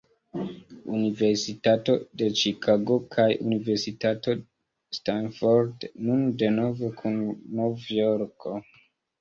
[0.99, 4.35] Universitato de Ĉikago kaj Universitato
[4.99, 7.21] Stanford, nun denove kun
[7.61, 8.59] Nov-Jorko.